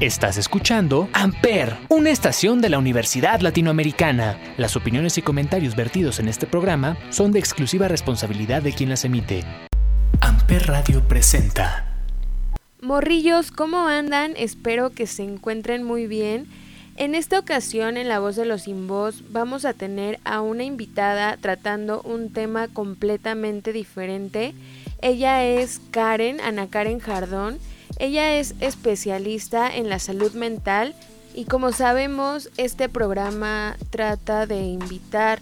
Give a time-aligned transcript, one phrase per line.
[0.00, 4.38] Estás escuchando Amper, una estación de la Universidad Latinoamericana.
[4.56, 9.04] Las opiniones y comentarios vertidos en este programa son de exclusiva responsabilidad de quien las
[9.04, 9.44] emite.
[10.22, 11.84] Amper Radio presenta.
[12.80, 14.32] Morrillos, ¿cómo andan?
[14.38, 16.46] Espero que se encuentren muy bien.
[16.96, 20.64] En esta ocasión, en La Voz de los Sin Voz, vamos a tener a una
[20.64, 24.54] invitada tratando un tema completamente diferente.
[25.02, 27.58] Ella es Karen, Ana Karen Jardón
[28.00, 30.94] ella es especialista en la salud mental
[31.34, 35.38] y como sabemos este programa trata de invitar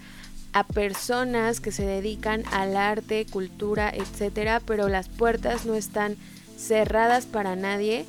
[0.51, 6.17] a personas que se dedican al arte, cultura, etcétera, pero las puertas no están
[6.57, 8.05] cerradas para nadie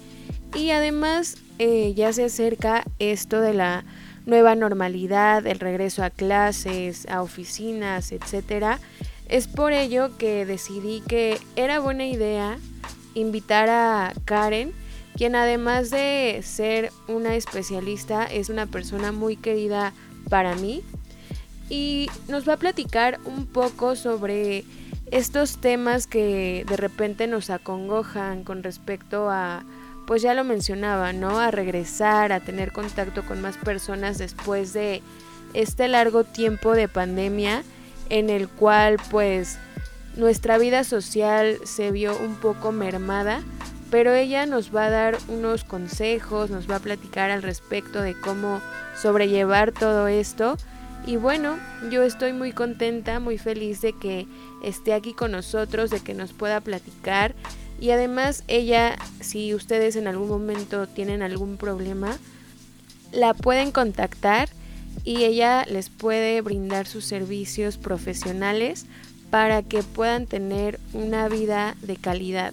[0.56, 3.84] y además eh, ya se acerca esto de la
[4.26, 8.80] nueva normalidad, el regreso a clases, a oficinas, etcétera.
[9.28, 12.58] Es por ello que decidí que era buena idea
[13.14, 14.72] invitar a Karen,
[15.16, 19.92] quien además de ser una especialista es una persona muy querida
[20.28, 20.82] para mí
[21.68, 24.64] y nos va a platicar un poco sobre
[25.10, 29.64] estos temas que de repente nos acongojan con respecto a,
[30.06, 31.38] pues ya lo mencionaba, ¿no?
[31.38, 35.02] A regresar, a tener contacto con más personas después de
[35.54, 37.62] este largo tiempo de pandemia
[38.08, 39.58] en el cual pues
[40.16, 43.42] nuestra vida social se vio un poco mermada,
[43.90, 48.18] pero ella nos va a dar unos consejos, nos va a platicar al respecto de
[48.18, 48.60] cómo
[49.00, 50.56] sobrellevar todo esto.
[51.06, 51.58] Y bueno,
[51.90, 54.26] yo estoy muy contenta, muy feliz de que
[54.62, 57.34] esté aquí con nosotros, de que nos pueda platicar.
[57.80, 62.18] Y además ella, si ustedes en algún momento tienen algún problema,
[63.12, 64.50] la pueden contactar
[65.04, 68.86] y ella les puede brindar sus servicios profesionales
[69.30, 72.52] para que puedan tener una vida de calidad.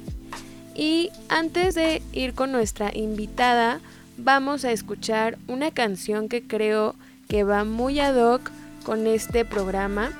[0.75, 3.80] Y antes de ir con nuestra invitada,
[4.17, 6.95] vamos a escuchar una canción que creo
[7.28, 8.52] que va muy ad hoc
[8.84, 10.11] con este programa.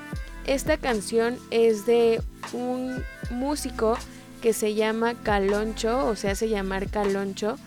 [0.45, 2.21] Esta canción es de
[2.54, 3.98] un músico
[4.42, 7.58] que se llama Caloncho, o se hace llamar Caloncho,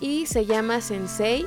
[0.00, 1.46] y se llama Sensei.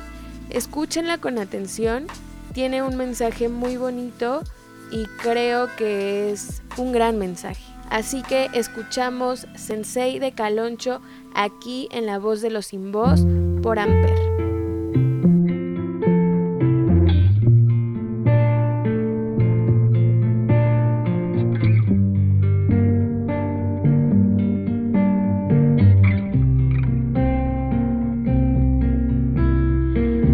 [0.50, 2.06] Escúchenla con atención,
[2.52, 4.42] tiene un mensaje muy bonito
[4.90, 7.62] y creo que es un gran mensaje.
[7.90, 11.00] Así que escuchamos Sensei de Caloncho
[11.34, 13.26] aquí en La Voz de los Sin Voz
[13.62, 14.32] por Amper.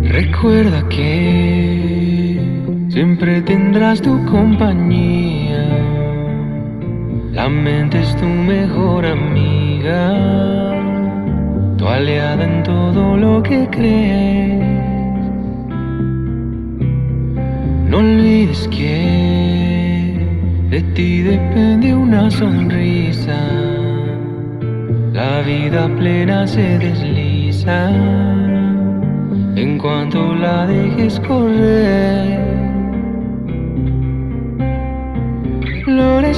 [0.04, 2.41] Recuerda que
[2.88, 5.97] siempre tendrás tu compañía.
[7.50, 10.12] Mente es tu mejor amiga,
[11.78, 14.60] tu aliada en todo lo que crees.
[17.88, 20.14] No olvides que
[20.69, 23.41] de ti depende una sonrisa.
[25.15, 27.91] La vida plena se desliza
[29.56, 32.78] en cuanto la dejes correr.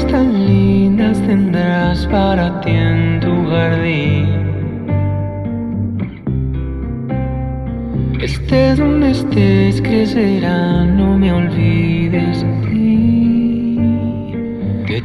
[0.00, 4.26] Flores tan lindas tendrás para ti en tu jardín.
[8.20, 13.78] Estés donde estés, crecerá, no me olvides de ti.
[14.86, 15.00] Que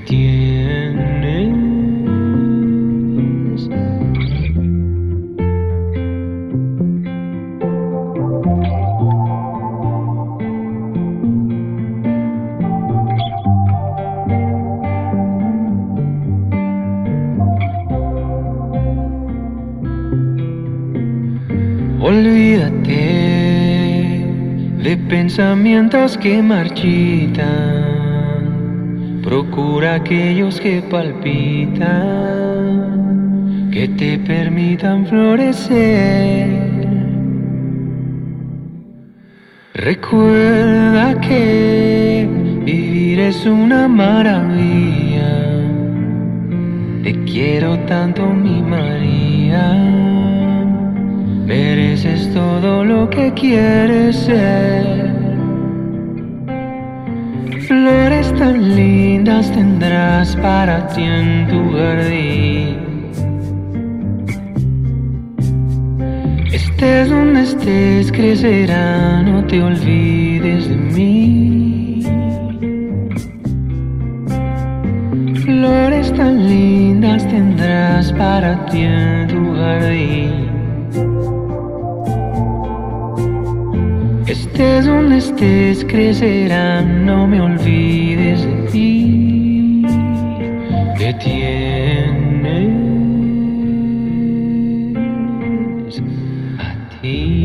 [25.35, 27.43] pensamientos que marchitan,
[29.21, 31.89] procura aquellos que palpitan,
[33.69, 36.47] que te permitan florecer.
[39.73, 42.29] Recuerda que
[42.63, 45.35] vivir es una maravilla.
[47.03, 49.73] Te quiero tanto, mi María.
[51.45, 55.04] Mereces todo lo que quieres ser.
[57.67, 62.77] Flores tan lindas tendrás para ti en tu jardín.
[66.51, 72.03] Estés donde estés, crecerá, no te olvides de mí.
[75.43, 80.44] Flores tan lindas tendrás para ti en tu jardín.
[84.55, 89.83] Estés donde estés, crecerán, no me olvides de ti.
[90.97, 92.71] Que tienes
[96.57, 97.35] a ti.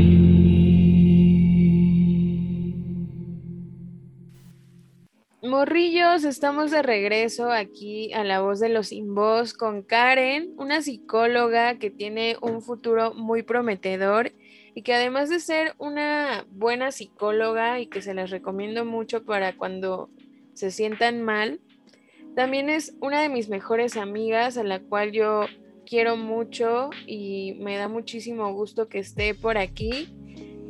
[5.43, 10.81] Morrillos, estamos de regreso aquí a La Voz de los Sin Voz con Karen, una
[10.81, 14.31] psicóloga que tiene un futuro muy prometedor
[14.75, 19.57] y que además de ser una buena psicóloga y que se las recomiendo mucho para
[19.57, 20.11] cuando
[20.55, 21.61] se sientan mal,
[22.37, 25.47] también es una de mis mejores amigas a la cual yo
[25.85, 30.15] quiero mucho y me da muchísimo gusto que esté por aquí.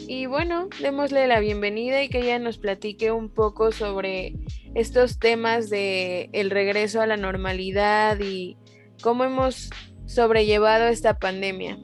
[0.08, 4.35] Y bueno, démosle la bienvenida y que ella nos platique un poco sobre
[4.75, 8.56] estos temas de el regreso a la normalidad y
[9.02, 9.69] cómo hemos
[10.06, 11.79] sobrellevado esta pandemia.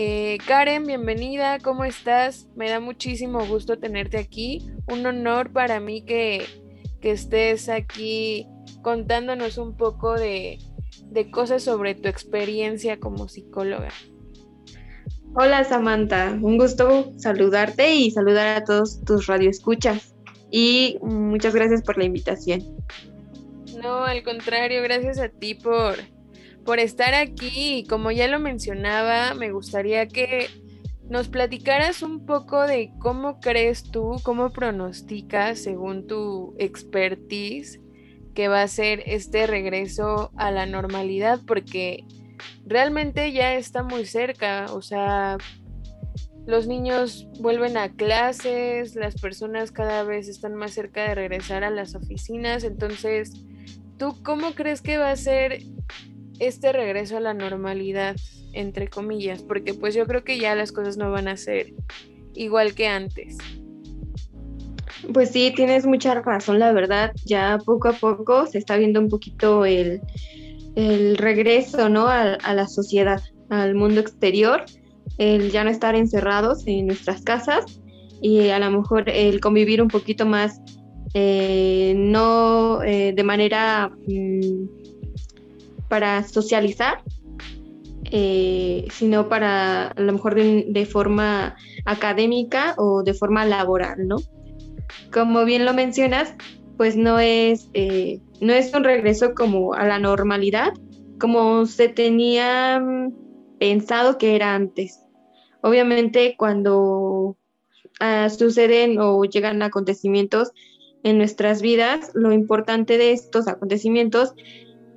[0.00, 2.46] Eh, Karen, bienvenida, ¿cómo estás?
[2.54, 4.70] Me da muchísimo gusto tenerte aquí.
[4.86, 6.46] Un honor para mí que,
[7.02, 8.46] estés aquí
[8.82, 10.60] contándonos un poco de,
[11.32, 13.88] cosas sobre tu experiencia como psicóloga.
[15.34, 20.14] Hola Samantha, un gusto saludarte y saludar a todos tus radioescuchas.
[20.52, 22.62] Y muchas gracias por la invitación.
[23.82, 25.96] No, al contrario, gracias a ti por,
[26.68, 30.50] por estar aquí como ya lo mencionaba, me gustaría que
[31.08, 37.80] nos platicaras un poco de cómo crees tú, cómo pronosticas según tu expertise
[38.34, 42.04] que va a ser este regreso a la normalidad, porque
[42.66, 45.38] realmente ya está muy cerca, o sea,
[46.46, 51.70] los niños vuelven a clases, las personas cada vez están más cerca de regresar a
[51.70, 53.32] las oficinas, entonces,
[53.96, 55.62] ¿tú cómo crees que va a ser
[56.38, 58.16] este regreso a la normalidad,
[58.52, 61.74] entre comillas, porque pues yo creo que ya las cosas no van a ser
[62.34, 63.36] igual que antes.
[65.12, 69.08] Pues sí, tienes mucha razón, la verdad, ya poco a poco se está viendo un
[69.08, 70.00] poquito el,
[71.16, 72.06] regreso, ¿no?
[72.08, 73.20] A, la sociedad,
[73.50, 74.64] al mundo exterior,
[75.18, 77.80] el ya no estar encerrados en nuestras casas
[78.20, 80.60] y a lo mejor el convivir un poquito más,
[81.14, 83.90] eh, no eh, de manera...
[84.06, 84.77] Mm,
[85.88, 87.02] para socializar,
[88.10, 94.16] eh, sino para a lo mejor de, forma académica o de forma laboral, ¿no?
[95.12, 96.34] Como bien lo mencionas,
[96.76, 100.72] pues no es, eh, no es un regreso como a la normalidad,
[101.20, 103.12] como se tenía mm,
[103.58, 105.00] pensado que era antes.
[105.60, 107.36] Obviamente cuando
[108.00, 110.52] ah, suceden o llegan acontecimientos
[111.02, 114.34] en nuestras vidas, lo importante de estos acontecimientos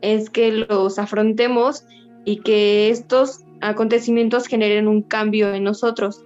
[0.01, 1.85] es que los afrontemos
[2.25, 6.23] y que estos acontecimientos generen un cambio en nosotros.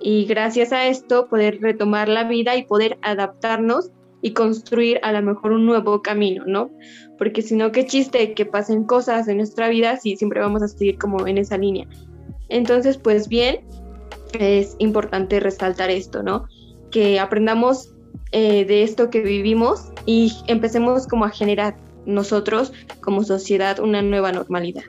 [0.00, 3.90] Y gracias a esto poder retomar la vida y poder adaptarnos
[4.22, 6.70] y construir a lo mejor un nuevo camino, ¿no?
[7.18, 10.68] Porque si no, qué chiste que pasen cosas en nuestra vida si siempre vamos a
[10.68, 11.86] seguir como en esa línea.
[12.48, 13.60] Entonces, pues bien,
[14.38, 16.46] es importante resaltar esto, ¿no?
[16.90, 17.94] Que aprendamos
[18.32, 21.76] eh, de esto que vivimos y empecemos como a generar
[22.06, 24.84] nosotros como sociedad una nueva normalidad.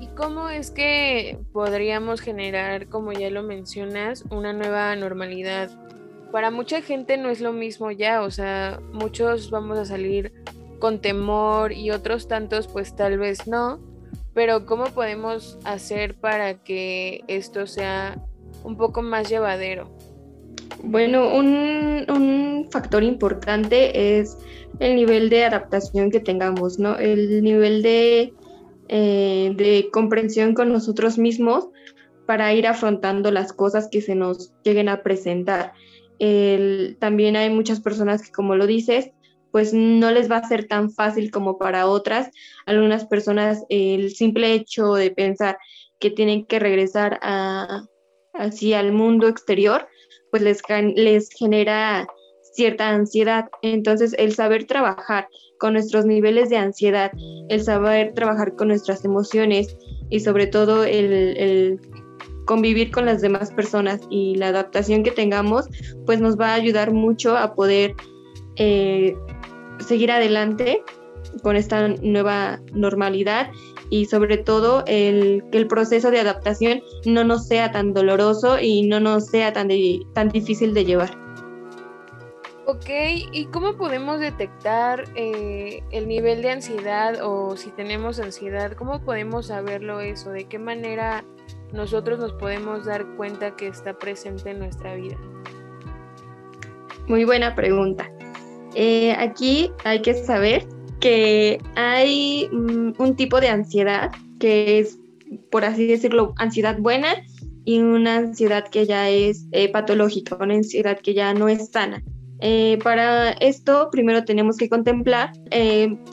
[0.00, 5.70] ¿Y cómo es que podríamos generar, como ya lo mencionas, una nueva normalidad?
[6.32, 10.32] Para mucha gente no es lo mismo ya, o sea, muchos vamos a salir
[10.78, 13.80] con temor y otros tantos pues tal vez no,
[14.34, 18.22] pero ¿cómo podemos hacer para que esto sea
[18.64, 19.95] un poco más llevadero?
[20.82, 24.36] Bueno, un, factor importante es
[24.80, 26.98] el nivel de adaptación que tengamos, ¿no?
[26.98, 28.34] El nivel de,
[28.88, 31.68] eh, de comprensión con nosotros mismos
[32.26, 35.72] para ir afrontando las cosas que se nos lleguen a presentar.
[36.98, 39.10] también hay muchas personas que, como lo dices,
[39.52, 42.30] pues no les va a ser tan fácil como para otras.
[42.66, 45.56] Algunas personas el simple hecho de pensar
[45.98, 47.86] que tienen que regresar a,
[48.34, 49.88] hacia el mundo exterior,
[50.30, 50.62] pues les,
[50.94, 52.06] les genera
[52.56, 53.48] cierta ansiedad.
[53.62, 55.28] Entonces, el saber trabajar
[55.58, 57.12] con nuestros niveles de ansiedad,
[57.48, 59.76] el saber trabajar con nuestras emociones
[60.10, 61.80] y sobre todo el,
[62.46, 65.66] convivir con las demás personas y la adaptación que tengamos,
[66.04, 67.94] pues nos va a ayudar mucho a poder
[68.56, 69.16] eh,
[69.78, 70.82] seguir adelante
[71.42, 73.50] con esta nueva normalidad
[73.90, 78.86] y sobre todo el, que el proceso de adaptación no nos sea tan doloroso y
[78.86, 79.68] no nos sea tan,
[80.14, 81.26] tan difícil de llevar.
[82.68, 82.90] Ok,
[83.30, 88.72] ¿y cómo podemos detectar eh, el nivel de ansiedad o si tenemos ansiedad?
[88.72, 90.30] ¿Cómo podemos saberlo eso?
[90.30, 91.24] ¿De qué manera
[91.72, 95.16] nosotros nos podemos dar cuenta que está presente en nuestra vida?
[97.06, 98.10] Muy buena pregunta.
[98.74, 100.66] Eh, aquí hay que saber
[101.00, 104.98] que hay mm, un tipo de ansiedad que es,
[105.50, 107.14] por así decirlo, ansiedad buena
[107.64, 112.02] y una ansiedad que ya es eh, patológica, una ansiedad que ya no es sana.
[112.40, 115.32] Eh, para esto, primero tenemos que contemplar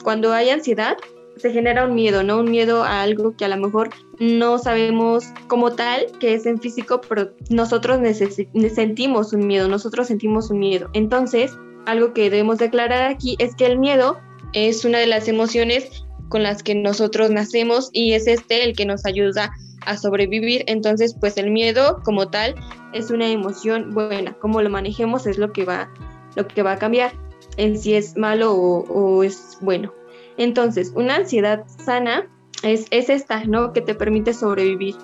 [0.02, 0.96] cuando hay ansiedad,
[1.36, 2.38] se genera un miedo, ¿no?
[2.38, 6.60] Un miedo a algo que a lo mejor no sabemos como tal que es en
[6.60, 8.00] físico, pero nosotros
[8.74, 10.88] sentimos un miedo, nosotros sentimos un miedo.
[10.92, 14.18] Entonces, algo que debemos declarar aquí es que el miedo
[14.54, 18.86] es una de las emociones con las que nosotros nacemos y es este el que
[18.86, 19.52] nos ayuda
[19.84, 20.64] a sobrevivir.
[20.66, 22.54] Entonces, pues el miedo como tal
[22.92, 24.32] es una emoción buena.
[24.40, 25.90] Cómo lo manejemos es lo que va,
[26.36, 27.12] lo que va a cambiar
[27.56, 29.92] en si es malo o, o es bueno.
[30.36, 32.28] Entonces, una ansiedad sana
[32.62, 33.72] es, es esta, ¿no?
[33.72, 34.96] Que te permite sobrevivir,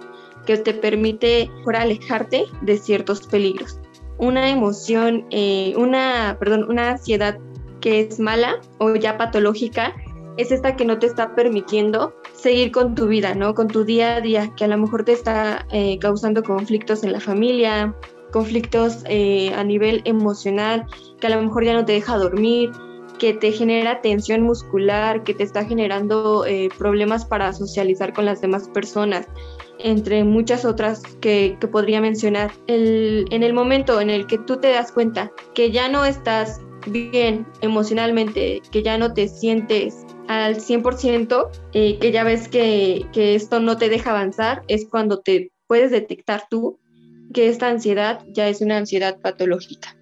[0.46, 3.78] que te permite por alejarte de ciertos peligros.
[4.18, 7.38] Una emoción, eh, una, perdón, una ansiedad
[7.80, 9.94] que es mala o ya patológica
[10.36, 13.54] es esta que no te está permitiendo seguir con tu vida, ¿no?
[13.54, 17.12] Con tu día a día, que a lo mejor te está eh, causando conflictos en
[17.12, 17.94] la familia,
[18.32, 20.86] conflictos eh, a nivel emocional,
[21.20, 22.70] que a lo mejor ya no te deja dormir,
[23.18, 28.40] que te genera tensión muscular, que te está generando eh, problemas para socializar con las
[28.40, 29.26] demás personas,
[29.78, 32.50] entre muchas otras que, podría mencionar.
[32.66, 37.46] en el momento en el que tú te das cuenta que ya no estás bien
[37.60, 43.60] emocionalmente, que ya no te sientes al 100%, eh, que ya ves que, que esto
[43.60, 46.78] no te deja avanzar, es cuando te puedes detectar tú
[47.32, 49.96] que esta ansiedad ya es una ansiedad patológica.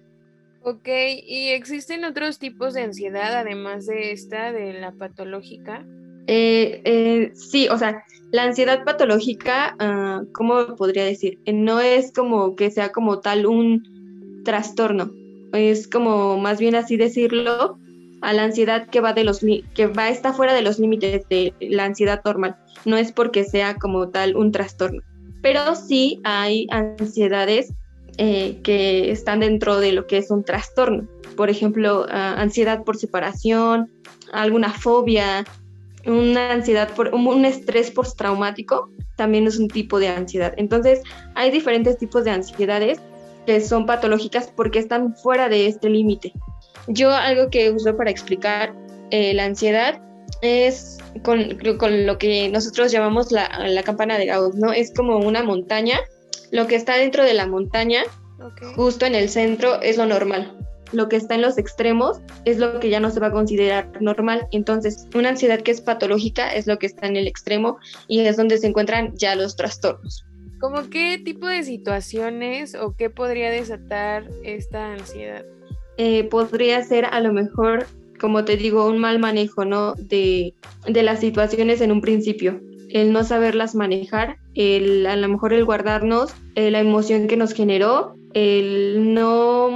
[0.61, 0.87] Ok,
[1.25, 5.85] ¿y existen otros tipos de ansiedad además de esta, de la patológica?
[6.27, 11.39] Eh, eh, sí, o sea, la ansiedad patológica, uh, ¿cómo podría decir?
[11.45, 15.11] Eh, no es como que sea como tal un trastorno,
[15.53, 17.79] es como más bien así decirlo,
[18.21, 19.39] a la ansiedad que va de los
[19.73, 22.57] que va está fuera de los límites de la ansiedad normal.
[22.85, 25.01] No es porque sea como tal un trastorno,
[25.41, 27.73] pero sí hay ansiedades
[28.17, 31.07] eh, que están dentro de lo que es un trastorno.
[31.37, 33.89] Por ejemplo, ah, ansiedad por separación,
[34.33, 35.45] alguna fobia,
[36.05, 40.53] una ansiedad por un estrés postraumático también es un tipo de ansiedad.
[40.57, 41.01] Entonces,
[41.35, 42.99] hay diferentes tipos de ansiedades
[43.45, 46.33] que son patológicas porque están fuera de este límite.
[46.87, 48.73] Yo algo que uso para explicar
[49.11, 50.01] eh, la ansiedad
[50.41, 54.71] es con, con, lo que nosotros llamamos la, la campana de Gauss, ¿no?
[54.71, 55.99] Es como una montaña
[56.51, 58.03] lo que está dentro de la montaña,
[58.75, 60.57] justo en el centro, es lo normal.
[60.91, 64.01] Lo que está en los extremos es lo que ya no se va a considerar
[64.01, 64.47] normal.
[64.51, 67.77] Entonces, una ansiedad que es patológica es lo que está en el extremo
[68.07, 70.25] y es donde se encuentran ya los trastornos.
[70.59, 75.45] ¿Cómo qué tipo de situaciones o qué podría desatar esta ansiedad?
[75.97, 77.85] Eh, podría ser a lo mejor,
[78.19, 79.95] como te digo, un mal manejo, ¿no?
[79.95, 80.53] De,
[80.87, 85.65] de las situaciones en un principio el no saberlas manejar, el, a lo mejor el
[85.65, 89.69] guardarnos eh, la emoción que nos generó, el no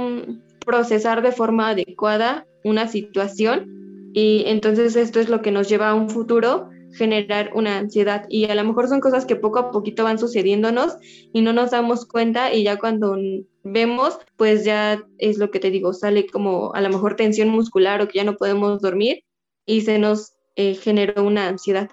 [0.64, 5.94] procesar de forma adecuada una situación y entonces esto es lo que nos lleva a
[5.94, 10.04] un futuro generar una ansiedad y a lo mejor son cosas que poco a poquito
[10.04, 10.96] van sucediéndonos
[11.32, 13.16] y no nos damos cuenta y ya cuando
[13.62, 18.00] vemos pues ya es lo que te digo sale como a lo mejor tensión muscular
[18.00, 19.24] o que ya no podemos dormir
[19.66, 21.90] y se nos eh, generó una ansiedad.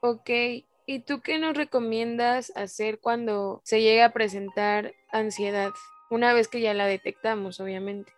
[0.00, 0.30] Ok,
[0.86, 5.70] ¿y tú qué nos recomiendas hacer cuando se llega a presentar ansiedad?
[6.10, 8.12] Una vez que ya la detectamos, obviamente.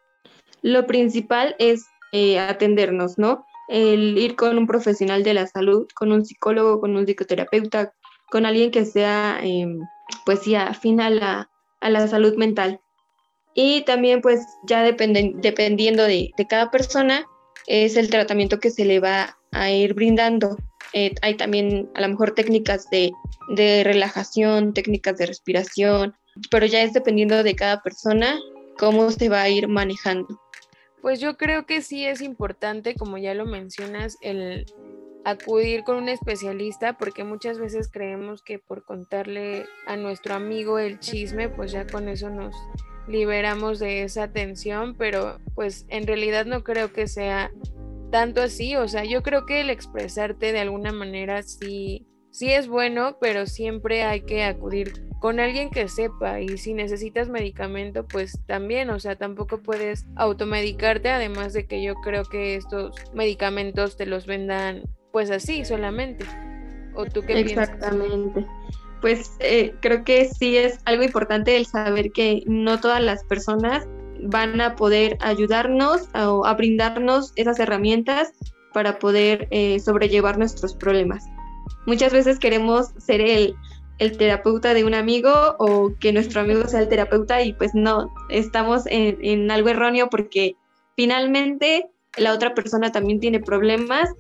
[0.63, 3.47] Lo principal es eh, atendernos, ¿no?
[3.69, 7.93] El ir con un profesional de la salud, con un psicólogo, con un psicoterapeuta,
[8.31, 9.81] con alguien que sea, em,
[10.27, 12.81] pues sí, afín a la, a la salud mental.
[13.55, 17.25] Y también, pues ya dependiendo de, de cada persona,
[17.67, 20.57] es el tratamiento que se le va a ir brindando.
[20.93, 23.13] Eh, hay también a lo mejor técnicas de,
[23.85, 26.15] relajación, técnicas de respiración,
[26.51, 28.39] pero ya es dependiendo de cada persona
[28.79, 30.41] cómo se va a ir manejando.
[31.05, 34.65] Pues yo creo que sí es importante, como ya lo mencionas, el
[35.27, 40.99] acudir con un especialista porque muchas veces creemos que por contarle a nuestro amigo el
[41.01, 42.57] chisme, pues ya con eso nos
[43.07, 47.53] liberamos de esa tensión, pero pues en realidad no creo que sea
[48.11, 52.67] tanto así, o sea, yo creo que el expresarte de alguna manera sí, sí es
[52.67, 58.41] bueno, pero siempre hay que acudir con alguien que sepa y si necesitas medicamento, pues
[58.47, 64.05] también, o sea, tampoco puedes automedicarte, además de que yo creo que estos medicamentos te
[64.05, 66.27] los vendan pues así solamente.
[66.97, 68.45] ¿O tú qué Exactamente.
[69.01, 73.87] Pues eh, creo que sí es algo importante el saber que no todas las personas
[74.23, 78.33] van a poder ayudarnos a, a brindarnos esas herramientas
[78.73, 81.25] para poder eh, sobrellevar nuestros problemas.
[81.87, 83.55] Muchas veces queremos ser el,
[83.99, 88.13] el terapeuta de un amigo o que nuestro amigo sea el terapeuta y pues no,
[88.29, 90.57] estamos en, algo erróneo porque
[90.97, 94.11] finalmente la otra persona también tiene problemas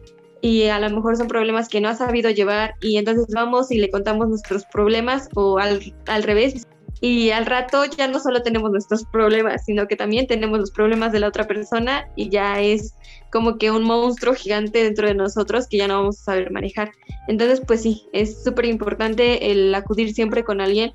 [0.41, 3.79] y a lo mejor son problemas que no ha sabido llevar y entonces vamos y
[3.79, 6.67] le contamos nuestros problemas o al, al revés,
[7.01, 11.13] y al rato ya no solo tenemos nuestros problemas, sino que también tenemos los problemas
[11.13, 12.95] de la otra persona y ya es
[13.35, 16.93] como que un monstruo gigante dentro de nosotros que ya no vamos a saber manejar.
[17.27, 20.93] Entonces, pues sí, es súper importante el acudir siempre con alguien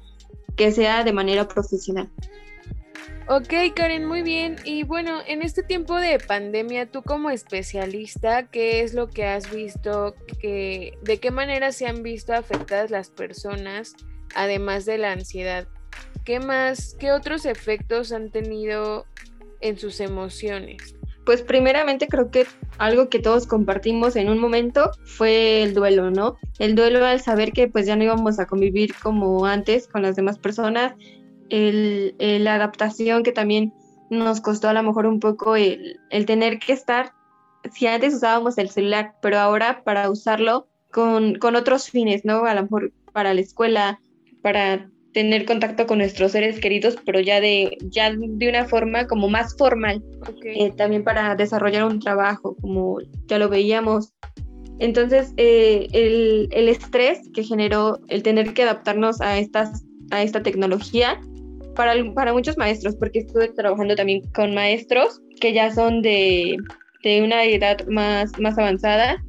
[0.56, 2.10] que sea de manera profesional.
[3.28, 4.56] Ok, Karen, muy bien.
[4.64, 9.54] Y bueno, en este tiempo de pandemia, tú como especialista, ¿qué es lo que has
[9.54, 10.16] visto?
[10.40, 13.96] Que, ¿De qué manera se han visto afectadas las personas,
[14.34, 15.68] además de la ansiedad?
[16.24, 19.06] ¿Qué más, qué otros efectos han tenido
[19.60, 20.96] en sus emociones?
[21.30, 22.48] Pues primeramente creo que
[22.80, 26.38] algo que todos compartimos en un momento fue el duelo, ¿no?
[26.58, 30.16] El duelo al saber que pues ya no íbamos a convivir como antes con las
[30.16, 30.96] demás personas,
[31.50, 33.76] el, la adaptación que también
[34.10, 37.14] nos costó a lo mejor un poco el, el tener que estar,
[37.72, 42.46] si antes usábamos el celular, pero ahora para usarlo con, con otros fines, ¿no?
[42.46, 44.02] A lo mejor para la escuela,
[44.42, 49.30] para tener contacto con nuestros seres queridos, pero ya de, ya de una forma como
[49.30, 50.04] más formal,
[50.44, 54.14] eh, también para desarrollar un trabajo, como ya lo veíamos.
[54.80, 60.42] Entonces, eh, el, el, estrés que generó el tener que adaptarnos a, estas, a esta
[60.42, 61.20] tecnología,
[61.76, 66.58] para, para muchos maestros, porque estuve trabajando también con maestros que ya son de,
[67.04, 69.24] de una edad más, más avanzada,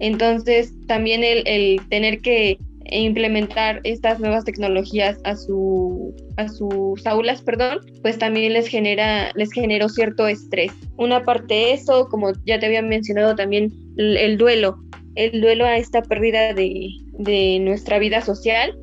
[0.00, 7.06] entonces también el, el tener que e implementar estas nuevas tecnologías a, su, a sus
[7.06, 10.72] aulas, perdón, pues también les genera, les generó cierto estrés.
[10.96, 14.76] Una parte de eso, como ya te había mencionado también, el, duelo,
[15.14, 18.76] el duelo a esta pérdida de, de nuestra vida social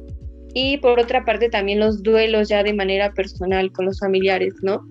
[0.53, 4.85] y por otra parte también los duelos ya de manera personal con los familiares, ¿no?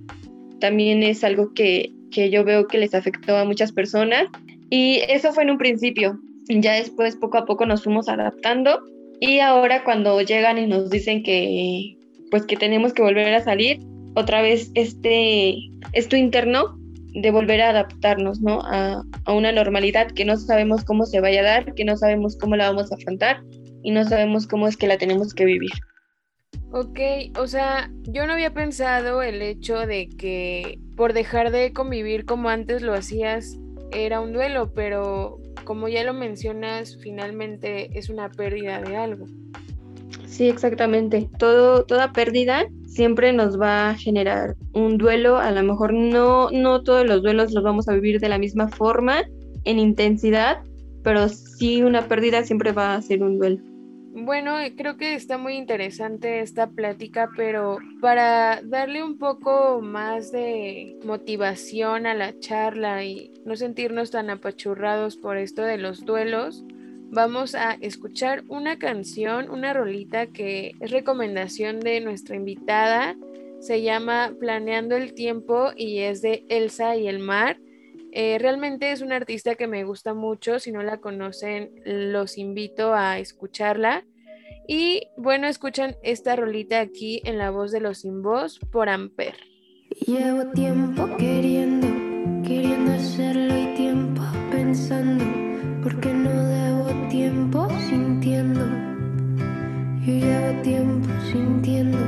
[0.61, 4.27] También es algo que, que yo veo que les afectó a muchas personas
[4.71, 6.19] y eso fue en un principio.
[6.49, 8.81] Ya después poco a poco nos fuimos adaptando
[9.21, 11.97] y ahora cuando llegan y nos dicen que
[12.31, 13.81] pues que tenemos que volver a salir,
[14.15, 15.57] otra vez este
[15.93, 16.79] esto interno
[17.13, 18.61] de volver a adaptarnos, ¿no?
[18.63, 22.37] A, a, una normalidad que no sabemos cómo se vaya a dar, que no sabemos
[22.39, 23.43] cómo la vamos a afrontar
[23.83, 25.71] y no sabemos cómo es que la tenemos que vivir.
[26.73, 27.01] Ok,
[27.37, 32.49] o sea, yo no había pensado el hecho de que por dejar de convivir como
[32.49, 33.59] antes lo hacías
[33.91, 35.39] era un duelo, pero
[35.71, 39.27] como ya lo mencionas, finalmente es una pérdida de algo.
[40.27, 41.29] Sí, exactamente.
[41.39, 45.39] Todo, toda pérdida siempre nos va a generar un duelo.
[45.39, 48.67] A lo mejor no, no todos los duelos los vamos a vivir de la misma
[48.67, 49.23] forma,
[49.63, 50.59] en intensidad,
[51.05, 53.63] pero sí una pérdida siempre va a ser un duelo.
[54.23, 60.31] Bueno, eh, creo que está muy interesante esta plática, pero para darle un poco más
[60.31, 66.67] de motivación a la charla y no sentirnos tan apachurrados por esto de los duelos,
[67.09, 73.17] vamos a escuchar una canción, una rolita que es recomendación de nuestra invitada.
[73.61, 77.59] Se llama Planeando el Tiempo y es de Elsa y el Mar.
[78.13, 82.93] Eh, realmente es una artista que me gusta mucho, si no la conocen los invito
[82.93, 84.05] a escucharla.
[84.69, 89.35] Y bueno, escuchan esta rolita aquí en la voz de los sin voz por Amper.
[90.07, 91.87] Llevo tiempo queriendo,
[92.47, 95.25] queriendo hacerlo y tiempo pensando,
[95.83, 98.65] porque no debo tiempo sintiendo.
[100.07, 101.99] Yo llevo tiempo sintiendo,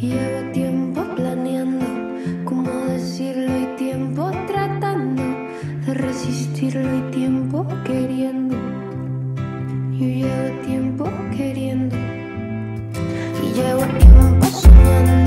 [0.00, 1.86] llevo tiempo planeando
[2.44, 5.22] cómo decirlo y tiempo tratando
[5.86, 8.56] de resistirlo y tiempo queriendo.
[9.92, 10.81] Yo llevo tiempo
[11.36, 11.96] queriendo.
[13.42, 15.21] Y llevo tiempo soñando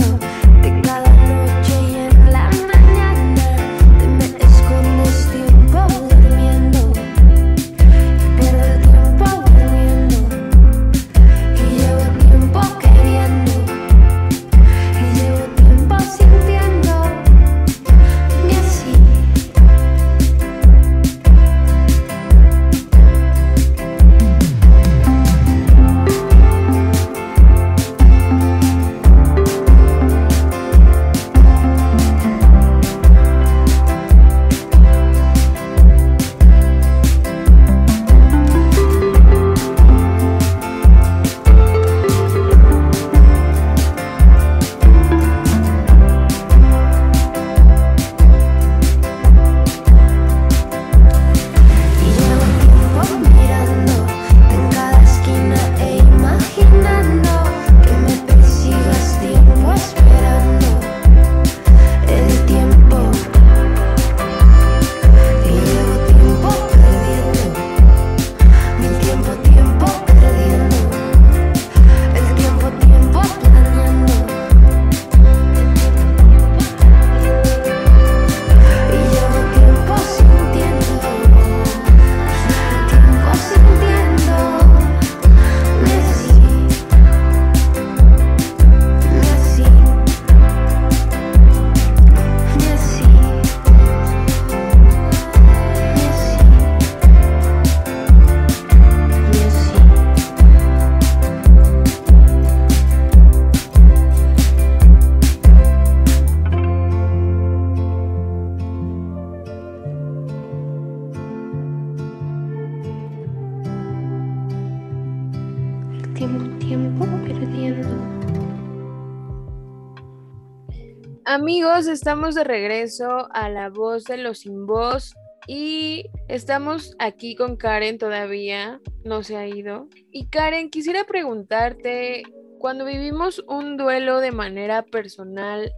[121.75, 125.13] Estamos de regreso a La Voz de los Sin Voz
[125.45, 129.89] y estamos aquí con Karen todavía, no se ha ido.
[130.09, 132.23] Y Karen, quisiera preguntarte,
[132.59, 135.73] cuando vivimos un duelo de manera personal,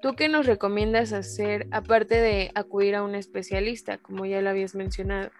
[0.00, 4.76] ¿tú qué nos recomiendas hacer aparte de acudir a un especialista, como ya lo habías
[4.76, 5.30] mencionado?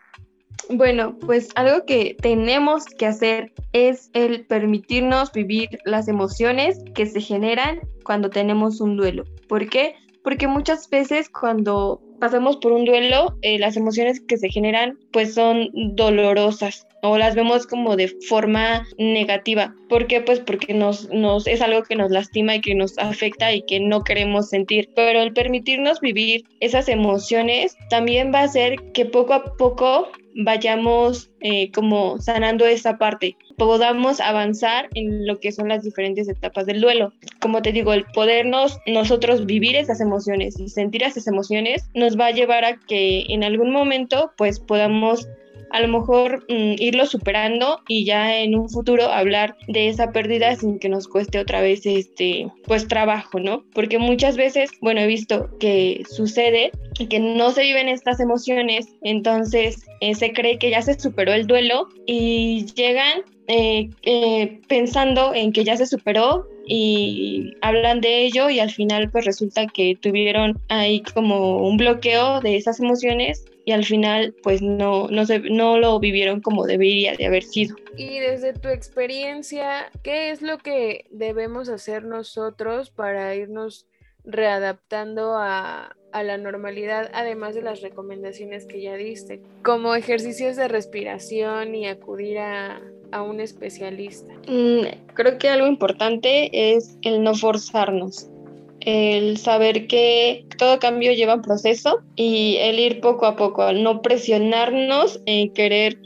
[0.68, 7.20] Bueno, pues algo que tenemos que hacer es el permitirnos vivir las emociones que se
[7.20, 9.24] generan cuando tenemos un duelo.
[9.48, 9.94] ¿Por qué?
[10.22, 15.34] Porque muchas veces cuando pasamos por un duelo, eh, las emociones que se generan pues
[15.34, 19.74] son dolorosas o las vemos como de forma negativa.
[19.88, 20.20] ¿Por qué?
[20.20, 23.80] Pues porque nos, nos es algo que nos lastima y que nos afecta y que
[23.80, 24.90] no queremos sentir.
[24.94, 31.30] Pero el permitirnos vivir esas emociones también va a hacer que poco a poco vayamos
[31.40, 36.80] eh, como sanando esa parte, podamos avanzar en lo que son las diferentes etapas del
[36.80, 37.12] duelo.
[37.40, 42.26] Como te digo, el podernos nosotros vivir esas emociones y sentir esas emociones nos va
[42.26, 45.28] a llevar a que en algún momento pues podamos
[45.70, 50.54] a lo mejor mm, irlo superando y ya en un futuro hablar de esa pérdida
[50.56, 53.64] sin que nos cueste otra vez este pues trabajo, ¿no?
[53.72, 56.72] Porque muchas veces, bueno, he visto que sucede
[57.08, 61.46] que no se viven estas emociones, entonces eh, se cree que ya se superó el
[61.46, 68.48] duelo y llegan eh, eh, pensando en que ya se superó y hablan de ello
[68.48, 73.72] y al final pues resulta que tuvieron ahí como un bloqueo de esas emociones y
[73.72, 77.76] al final pues no, no, se, no lo vivieron como debería de haber sido.
[77.96, 83.86] Y desde tu experiencia, ¿qué es lo que debemos hacer nosotros para irnos
[84.24, 90.66] readaptando a, a la normalidad, además de las recomendaciones que ya diste, como ejercicios de
[90.66, 92.80] respiración y acudir a,
[93.12, 94.34] a un especialista?
[94.48, 98.28] Mm, creo que algo importante es el no forzarnos,
[98.80, 104.02] el saber que todo cambio lleva un proceso y el ir poco a poco, no
[104.02, 105.98] presionarnos en querer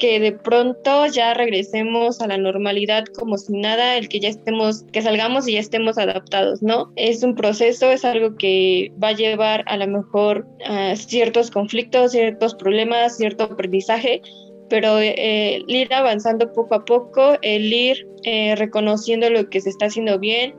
[0.00, 4.84] que de pronto ya regresemos a la normalidad como si nada, el que ya estemos,
[4.92, 6.90] que salgamos y ya estemos adaptados, ¿no?
[6.96, 12.12] Es un proceso, es algo que va a llevar a lo mejor a ciertos conflictos,
[12.12, 14.22] ciertos problemas, cierto aprendizaje,
[14.70, 19.68] pero eh, el ir avanzando poco a poco, el ir eh, reconociendo lo que se
[19.68, 20.54] está haciendo bien,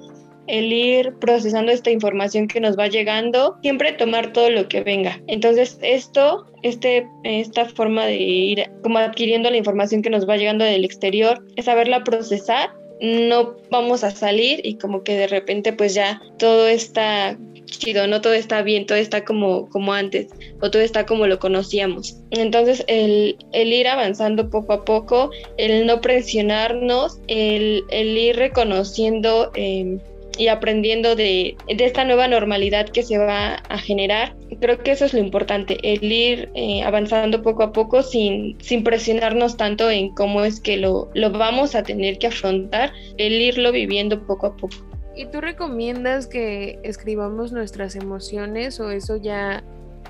[0.48, 5.22] el ir procesando esta información que nos va llegando, siempre tomar todo lo que venga.
[5.28, 10.66] Entonces esto, este, esta forma de ir como adquiriendo la información que nos va llegando
[10.66, 15.96] del exterior, es saberla procesar no vamos a salir y como que de repente pues
[15.96, 20.28] ya todo está chido, no todo está bien, todo está como, como antes
[20.62, 22.18] o todo está como lo conocíamos.
[22.30, 29.52] Entonces el, el ir avanzando poco a poco, el no presionarnos, el, el ir reconociendo
[29.56, 29.98] eh,
[30.38, 34.36] y aprendiendo de, de, esta nueva normalidad que se va a generar.
[34.60, 38.84] Creo que eso es lo importante, el ir eh, avanzando poco a poco sin, sin
[38.84, 43.72] presionarnos tanto en cómo es que lo, lo vamos a tener que afrontar, el irlo
[43.72, 44.76] viviendo poco a poco.
[45.16, 49.64] ¿Y tú recomiendas que escribamos nuestras emociones o eso ya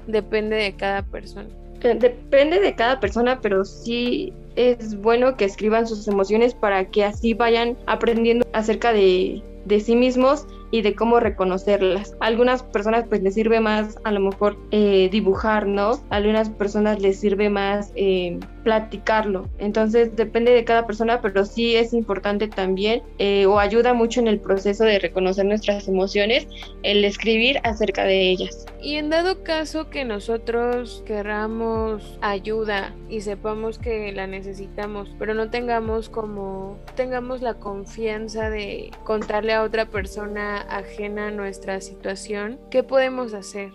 [0.08, 1.50] depende de cada persona?
[1.84, 7.04] Eh, depende de cada persona, pero sí es bueno que escriban sus emociones para que
[7.06, 12.16] así vayan aprendiendo acerca de, de sí mismos y de cómo reconocerlas.
[12.20, 16.02] A algunas personas pues les sirve más a lo mejor eh, dibujar, ¿no?
[16.10, 19.50] A algunas personas les sirve más eh, platicarlo.
[19.60, 24.28] Entonces depende de cada persona, pero sí es importante también eh, o ayuda mucho en
[24.28, 26.48] el proceso de reconocer nuestras emociones
[26.84, 28.66] el escribir acerca de ellas.
[28.82, 35.50] Y en dado caso que nosotros queramos ayuda y sepamos que la necesitamos, pero no
[35.50, 43.34] tengamos como tengamos la confianza de contarle a otra persona ajena nuestra situación, ¿qué podemos
[43.34, 43.72] hacer?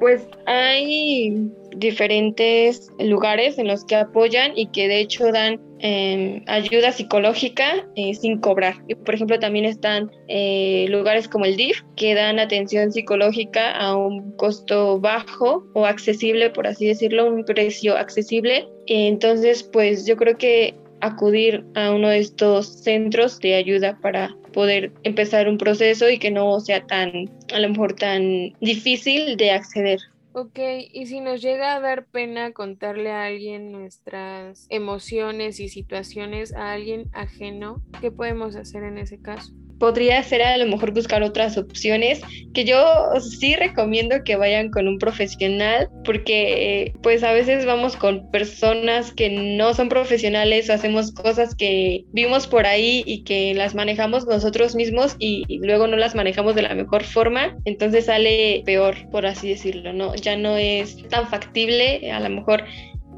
[0.00, 6.92] Pues hay diferentes lugares en los que apoyan y que de hecho dan em, ayuda
[6.92, 8.74] psicológica eh, sin cobrar.
[8.86, 13.96] Y por ejemplo también están eh, lugares como el DIF que dan atención psicológica a
[13.96, 18.68] un costo bajo o accesible, por así decirlo, un precio accesible.
[18.86, 24.92] Entonces pues yo creo que acudir a uno de estos centros de ayuda para poder
[25.04, 30.00] empezar un proceso y que no sea tan, a lo mejor tan difícil de acceder.
[30.32, 30.58] Ok,
[30.92, 36.72] y si nos llega a dar pena contarle a alguien nuestras emociones y situaciones a
[36.72, 39.52] alguien ajeno, ¿qué podemos hacer en ese caso?
[39.78, 42.20] Podría ser a lo mejor buscar otras opciones
[42.54, 42.84] que yo
[43.20, 49.30] sí recomiendo que vayan con un profesional porque pues a veces vamos con personas que
[49.30, 54.74] no son profesionales o hacemos cosas que vimos por ahí y que las manejamos nosotros
[54.74, 59.48] mismos y, luego no las manejamos de la mejor forma, entonces sale peor, por así
[59.48, 60.14] decirlo, ¿no?
[60.14, 62.64] Ya no es tan factible a lo mejor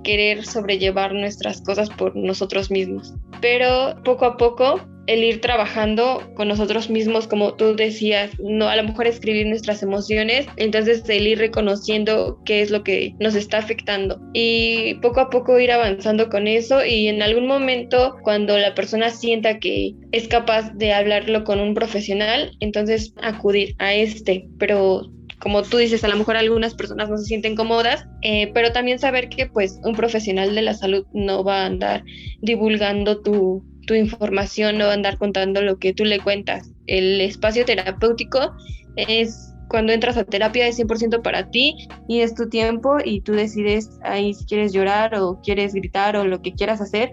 [0.03, 3.15] querer sobrellevar nuestras cosas por nosotros mismos.
[3.41, 8.77] Pero poco a poco el ir trabajando con nosotros mismos, como tú decías, no a
[8.77, 13.59] lo mejor escribir nuestras emociones, entonces el ir reconociendo qué es lo que nos está
[13.59, 18.77] afectando y poco a poco ir avanzando con eso y en algún momento cuando la
[18.77, 25.11] persona sienta que es capaz de hablarlo con un profesional, entonces acudir a este, pero
[25.41, 29.01] como tú dices, a lo mejor algunas personas no se sienten cómodas, eh, pero también
[29.01, 32.05] saber que pues un profesional de la salud no va a andar
[32.43, 36.71] divulgando tu, tu información, no va a andar contando lo que tú le cuentas.
[36.87, 38.55] El espacio terapéutico
[38.95, 41.75] es cuando entras a terapia es 100% para ti
[42.07, 46.25] y es tu tiempo y tú decides ahí si quieres llorar o quieres gritar o
[46.25, 47.11] lo que quieras hacer,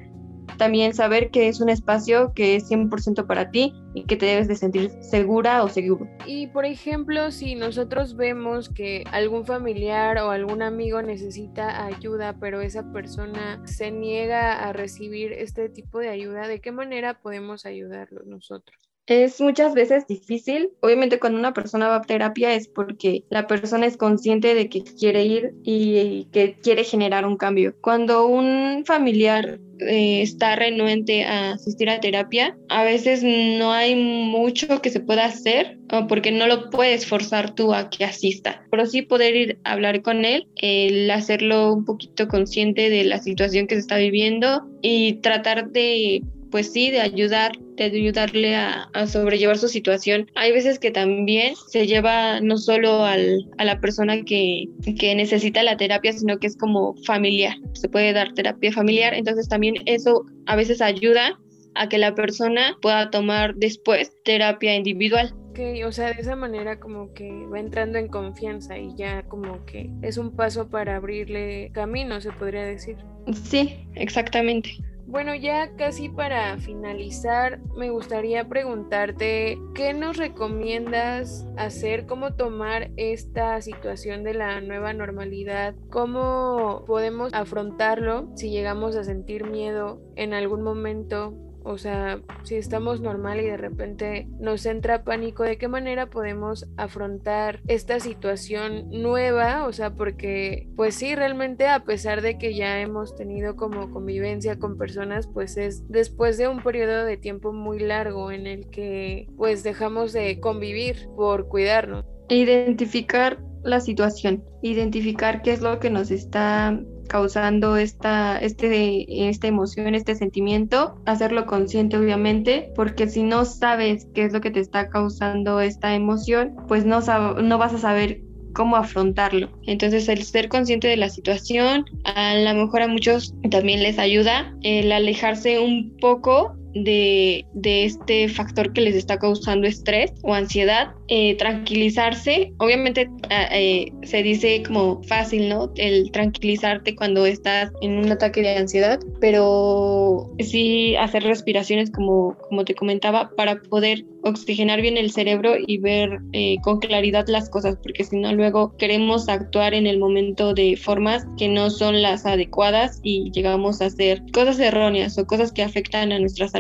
[0.57, 4.47] también saber que es un espacio que es 100% para ti y que te debes
[4.47, 6.07] de sentir segura o seguro.
[6.25, 12.61] Y por ejemplo, si nosotros vemos que algún familiar o algún amigo necesita ayuda, pero
[12.61, 18.23] esa persona se niega a recibir este tipo de ayuda, ¿de qué manera podemos ayudarlo
[18.25, 18.86] nosotros?
[19.07, 20.69] Es muchas veces difícil.
[20.81, 24.83] Obviamente cuando una persona va a terapia es porque la persona es consciente de que
[24.83, 27.73] quiere ir y que quiere generar un cambio.
[27.79, 34.81] Cuando un familiar eh, está renuente a asistir a terapia, a veces no hay mucho
[34.81, 35.77] que se pueda hacer
[36.09, 40.01] porque no lo puedes forzar tú a que asista, pero sí poder ir a hablar
[40.01, 45.13] con él, el hacerlo un poquito consciente de la situación que se está viviendo y
[45.21, 50.29] tratar de pues sí, de ayudar, de ayudarle a, sobrellevar su situación.
[50.35, 54.65] Hay veces que también se lleva no solo al, a la persona que,
[54.99, 57.55] que necesita la terapia, sino que es como familiar.
[57.73, 61.39] Se puede dar terapia familiar, entonces también eso a veces ayuda
[61.75, 65.33] a que la persona pueda tomar después terapia individual.
[65.49, 69.65] Ok, o sea, de esa manera como que va entrando en confianza y ya como
[69.65, 72.97] que es un paso para abrirle camino, se podría decir.
[73.43, 74.71] Sí, exactamente.
[75.09, 82.05] Bueno, ya casi para finalizar, me gustaría preguntarte, ¿qué nos recomiendas hacer?
[82.05, 85.75] ¿Cómo tomar esta situación de la nueva normalidad?
[85.89, 91.46] ¿Cómo podemos afrontarlo si llegamos a sentir miedo en algún momento?
[91.67, 96.65] O sea, si estamos normal y de repente nos entra pánico, ¿de qué manera podemos
[96.77, 99.67] afrontar esta situación nueva?
[99.67, 104.57] O sea, porque pues sí, realmente a pesar de que ya hemos tenido como convivencia
[104.57, 109.27] con personas, pues es después de un periodo de tiempo muy largo en el que
[109.35, 112.05] pues dejamos de convivir por cuidarnos.
[112.29, 119.95] Identificar la situación, identificar qué es lo que nos está causando esta, este, esta emoción,
[119.95, 124.89] este sentimiento, hacerlo consciente obviamente, porque si no sabes qué es lo que te está
[124.89, 127.01] causando esta emoción, pues no,
[127.41, 128.21] no vas a saber
[128.57, 129.49] cómo afrontarlo.
[129.67, 134.55] Entonces el ser consciente de la situación, a lo mejor a muchos también les ayuda
[134.63, 141.35] el alejarse un poco de, este factor que les está causando estrés o ansiedad, eh,
[141.37, 142.53] tranquilizarse.
[142.57, 145.71] Obviamente ah, eh, se dice como fácil, ¿no?
[145.75, 152.65] El tranquilizarte cuando estás en un ataque de ansiedad, pero sí hacer respiraciones como, como
[152.65, 157.77] te comentaba para poder oxigenar bien el cerebro y ver eh, con claridad las cosas,
[157.81, 162.25] porque si no luego queremos actuar en el momento de formas que no son las
[162.25, 166.56] adecuadas y llegamos a hacer cosas erróneas o cosas que afectan a nuestra salud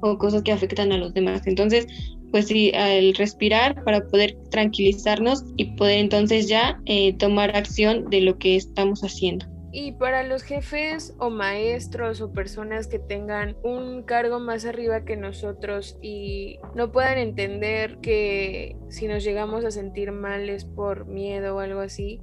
[0.00, 1.46] o cosas que afectan a los demás.
[1.46, 1.86] Entonces,
[2.30, 8.20] pues sí, el respirar para poder tranquilizarnos y poder entonces ya eh, tomar acción de
[8.20, 9.46] lo que estamos haciendo.
[9.70, 15.16] Y para los jefes o maestros o personas que tengan un cargo más arriba que
[15.16, 21.56] nosotros y no puedan entender que si nos llegamos a sentir mal es por miedo
[21.56, 22.18] o algo así,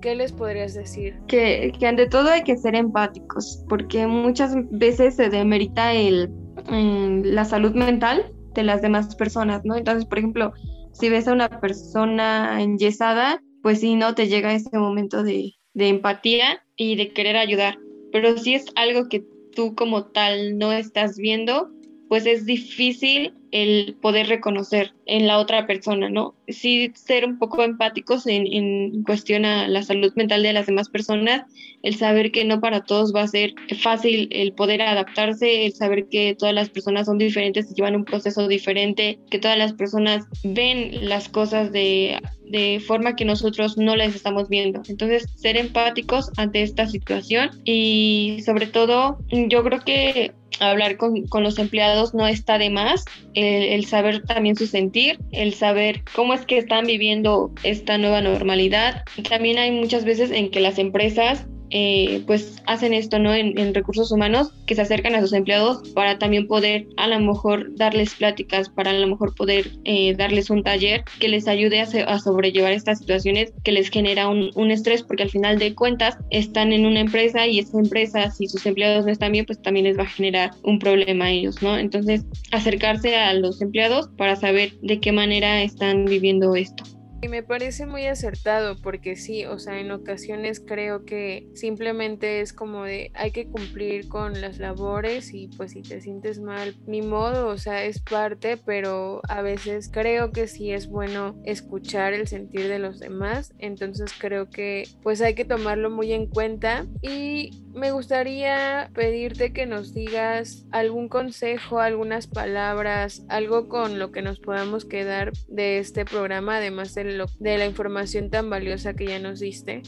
[0.00, 1.16] ¿qué les podrías decir?
[1.28, 6.28] Que, que ante todo hay que ser empáticos, porque muchas veces se demerita el,
[6.68, 9.76] la salud mental de las demás personas, ¿no?
[9.76, 10.52] Entonces, por ejemplo,
[10.92, 15.88] si ves a una persona enyesada, pues sí, no te llega ese momento de, de
[15.88, 17.78] empatía y de querer ayudar.
[18.12, 21.70] Pero si es algo que tú como tal no estás viendo,
[22.08, 26.34] pues es difícil el poder reconocer en la otra persona, ¿no?
[26.48, 31.44] Sí ser un poco empáticos en, en cuestión la salud mental de las demás personas,
[31.82, 36.06] el saber que no para todos va a ser fácil el poder adaptarse, el saber
[36.08, 40.26] que todas las personas son diferentes y llevan un proceso diferente, que todas las personas
[40.44, 42.18] ven las cosas de
[42.50, 44.82] de forma que nosotros no las estamos viendo.
[44.88, 51.42] Entonces, ser empáticos ante esta situación y sobre todo, yo creo que hablar con, con,
[51.42, 56.34] los empleados no está de más, el, el, saber también su sentir, el saber cómo
[56.34, 59.04] es que están viviendo esta nueva normalidad.
[59.28, 63.34] También hay muchas veces en que las empresas eh, pues hacen esto, ¿no?
[63.34, 67.74] En, recursos humanos, que se acercan a sus empleados para también poder a lo mejor
[67.76, 72.18] darles pláticas, para a lo mejor poder eh, darles un taller que les ayude a,
[72.18, 76.72] sobrellevar estas situaciones que les genera un, un, estrés, porque al final de cuentas están
[76.72, 79.98] en una empresa y esa empresa, si sus empleados no están bien, pues también les
[79.98, 81.78] va a generar un problema a ellos, ¿no?
[81.78, 86.84] Entonces, acercarse a los empleados para saber de qué manera están viviendo esto.
[87.22, 92.54] Y me parece muy acertado porque sí, o sea, en ocasiones creo que simplemente es
[92.54, 97.02] como de hay que cumplir con las labores y pues si te sientes mal, ni
[97.02, 102.26] modo, o sea, es parte, pero a veces creo que sí es bueno escuchar el
[102.26, 106.86] sentir de los demás, entonces creo que pues hay que tomarlo muy en cuenta.
[107.02, 114.22] Y me gustaría pedirte que nos digas algún consejo, algunas palabras, algo con lo que
[114.22, 119.40] nos podamos quedar de este programa, además de la información tan valiosa que ya nos
[119.40, 119.82] diste?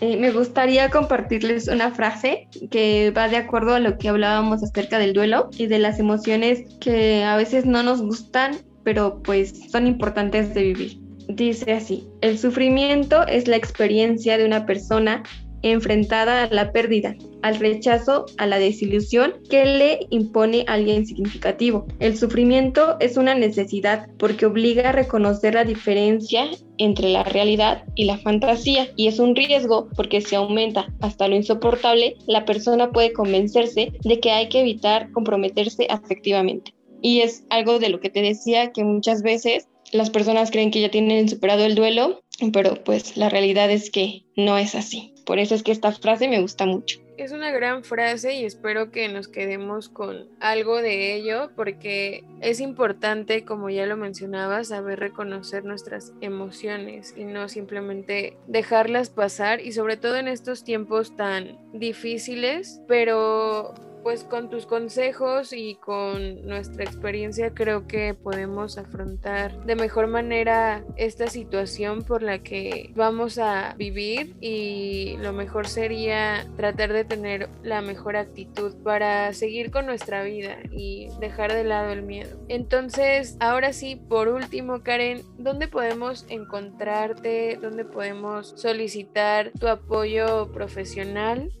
[0.00, 4.98] Eh, me gustaría compartirles una frase que va de acuerdo a lo que hablábamos acerca
[4.98, 9.88] del duelo y de las emociones que a veces no nos gustan, pero pues son
[9.88, 10.98] importantes de vivir.
[11.28, 15.24] Dice así, el sufrimiento es la experiencia de una persona
[15.62, 21.86] enfrentada a la pérdida, al rechazo, a la desilusión que le impone alguien significativo.
[22.00, 26.46] El sufrimiento es una necesidad porque obliga a reconocer la diferencia
[26.78, 31.36] entre la realidad y la fantasía y es un riesgo porque si aumenta hasta lo
[31.36, 36.74] insoportable, la persona puede convencerse de que hay que evitar comprometerse afectivamente.
[37.00, 40.80] Y es algo de lo que te decía que muchas veces las personas creen que
[40.80, 45.14] ya tienen superado el duelo, pero pues la realidad es que no es así.
[45.26, 47.00] Por eso es que esta frase me gusta mucho.
[47.18, 52.60] Es una gran frase y espero que nos quedemos con algo de ello porque es
[52.60, 59.72] importante, como ya lo mencionaba, saber reconocer nuestras emociones y no simplemente dejarlas pasar y
[59.72, 66.84] sobre todo en estos tiempos tan difíciles, pero pues con tus consejos y con nuestra
[66.84, 73.74] experiencia creo que podemos afrontar de mejor manera esta situación por la que vamos a
[73.76, 80.22] vivir y lo mejor sería tratar de tener la mejor actitud para seguir con nuestra
[80.22, 82.38] vida y dejar de lado el miedo.
[82.48, 87.58] Entonces, ahora sí, por último, Karen, ¿dónde podemos encontrarte?
[87.60, 91.52] ¿Dónde podemos solicitar tu apoyo profesional?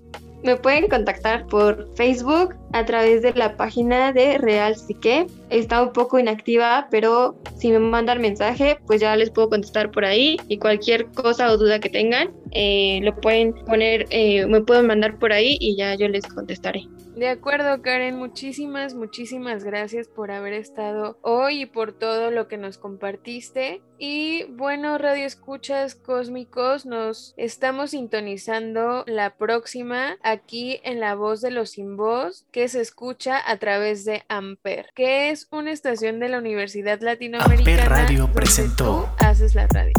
[0.42, 5.26] Me pueden contactar por Facebook a través de la página de Real Psique.
[5.50, 10.04] Está un poco inactiva, pero si me mandan mensaje, pues ya les puedo contestar por
[10.04, 14.86] ahí y cualquier cosa o duda que tengan, eh, lo pueden poner, eh, me pueden
[14.86, 16.86] mandar por ahí y ya yo les contestaré.
[17.18, 22.58] De acuerdo, Karen, muchísimas, muchísimas gracias por haber estado hoy y por todo lo que
[22.58, 23.82] nos compartiste.
[23.98, 31.50] Y bueno, Radio Escuchas Cósmicos, nos estamos sintonizando la próxima aquí en La Voz de
[31.50, 36.28] los Sin Voz, que se escucha a través de Amper, que es una estación de
[36.28, 37.82] la Universidad Latinoamericana.
[37.82, 39.08] Amper Radio presentó.
[39.18, 39.92] haces la radio.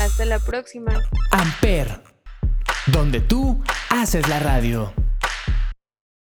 [0.00, 0.94] Hasta la próxima.
[1.30, 2.00] Amper,
[2.86, 4.94] donde tú haces la radio.